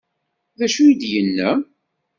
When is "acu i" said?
0.65-0.93